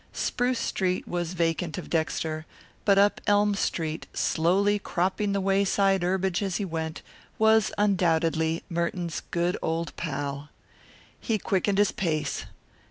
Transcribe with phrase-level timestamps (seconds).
[0.13, 2.47] Spruce Street was vacant of Dexter,
[2.85, 7.03] but up Elm Street, slowly cropping the wayside herbage as he went,
[7.37, 10.49] was undoubtedly Merton's good old pal.
[11.19, 12.45] He quickened his pace.